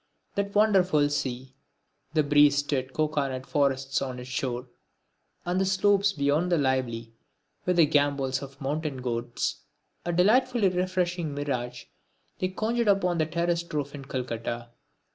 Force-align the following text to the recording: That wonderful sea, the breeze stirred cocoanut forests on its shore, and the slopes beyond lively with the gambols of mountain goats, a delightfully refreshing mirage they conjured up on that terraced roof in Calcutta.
That 0.33 0.55
wonderful 0.55 1.09
sea, 1.09 1.53
the 2.15 2.23
breeze 2.23 2.57
stirred 2.57 2.91
cocoanut 2.91 3.45
forests 3.45 4.01
on 4.01 4.17
its 4.17 4.29
shore, 4.31 4.67
and 5.45 5.61
the 5.61 5.65
slopes 5.65 6.11
beyond 6.11 6.51
lively 6.59 7.13
with 7.67 7.75
the 7.75 7.85
gambols 7.85 8.41
of 8.41 8.59
mountain 8.59 9.03
goats, 9.03 9.57
a 10.03 10.11
delightfully 10.11 10.69
refreshing 10.69 11.35
mirage 11.35 11.83
they 12.39 12.47
conjured 12.47 12.87
up 12.87 13.05
on 13.05 13.19
that 13.19 13.33
terraced 13.33 13.71
roof 13.75 13.93
in 13.93 14.05
Calcutta. 14.05 14.71